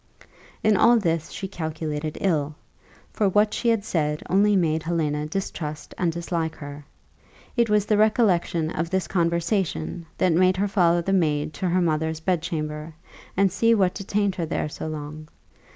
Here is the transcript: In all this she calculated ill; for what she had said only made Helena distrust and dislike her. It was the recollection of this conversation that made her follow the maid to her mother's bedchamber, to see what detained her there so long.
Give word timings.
In 0.63 0.75
all 0.77 0.97
this 0.97 1.29
she 1.29 1.47
calculated 1.47 2.17
ill; 2.21 2.55
for 3.13 3.29
what 3.29 3.53
she 3.53 3.69
had 3.69 3.85
said 3.85 4.23
only 4.27 4.55
made 4.55 4.81
Helena 4.81 5.27
distrust 5.27 5.93
and 5.95 6.11
dislike 6.11 6.55
her. 6.55 6.83
It 7.55 7.69
was 7.69 7.85
the 7.85 7.97
recollection 7.99 8.71
of 8.71 8.89
this 8.89 9.07
conversation 9.07 10.07
that 10.17 10.33
made 10.33 10.57
her 10.57 10.67
follow 10.67 11.03
the 11.03 11.13
maid 11.13 11.53
to 11.53 11.69
her 11.69 11.81
mother's 11.81 12.19
bedchamber, 12.19 12.95
to 13.37 13.49
see 13.49 13.75
what 13.75 13.93
detained 13.93 14.33
her 14.33 14.45
there 14.47 14.69
so 14.69 14.87
long. 14.87 15.27